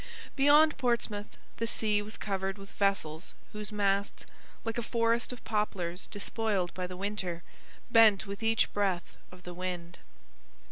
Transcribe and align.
Beyond 0.35 0.79
Portsmouth 0.79 1.37
the 1.57 1.67
sea 1.67 2.01
was 2.01 2.17
covered 2.17 2.57
with 2.57 2.71
vessels 2.71 3.35
whose 3.53 3.71
masts, 3.71 4.25
like 4.65 4.79
a 4.79 4.81
forest 4.81 5.31
of 5.31 5.43
poplars 5.43 6.07
despoiled 6.07 6.73
by 6.73 6.87
the 6.87 6.97
winter, 6.97 7.43
bent 7.91 8.25
with 8.25 8.41
each 8.41 8.73
breath 8.73 9.15
of 9.31 9.43
the 9.43 9.53
wind. 9.53 9.99